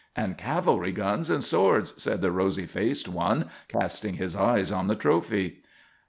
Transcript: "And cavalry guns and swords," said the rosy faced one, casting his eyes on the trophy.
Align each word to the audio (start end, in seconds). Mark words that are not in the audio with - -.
"And 0.15 0.35
cavalry 0.35 0.91
guns 0.93 1.29
and 1.29 1.43
swords," 1.43 1.93
said 2.01 2.21
the 2.21 2.31
rosy 2.31 2.65
faced 2.65 3.07
one, 3.07 3.49
casting 3.67 4.15
his 4.15 4.35
eyes 4.35 4.71
on 4.71 4.87
the 4.87 4.95
trophy. 4.95 5.61